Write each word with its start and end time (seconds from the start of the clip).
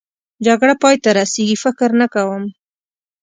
جګړه 0.45 0.73
پای 0.81 0.95
ته 1.03 1.09
رسېږي؟ 1.17 1.57
فکر 1.63 1.89
نه 2.01 2.07
کوم. 2.13 2.43